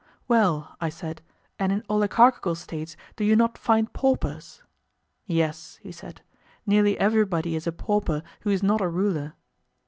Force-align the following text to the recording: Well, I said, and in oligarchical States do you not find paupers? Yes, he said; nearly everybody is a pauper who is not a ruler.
Well, 0.27 0.75
I 0.81 0.89
said, 0.89 1.21
and 1.59 1.71
in 1.71 1.83
oligarchical 1.87 2.55
States 2.55 2.97
do 3.15 3.23
you 3.23 3.35
not 3.35 3.55
find 3.55 3.93
paupers? 3.93 4.63
Yes, 5.27 5.77
he 5.83 5.91
said; 5.91 6.21
nearly 6.65 6.97
everybody 6.99 7.55
is 7.55 7.67
a 7.67 7.71
pauper 7.71 8.23
who 8.39 8.49
is 8.49 8.63
not 8.63 8.81
a 8.81 8.87
ruler. 8.89 9.35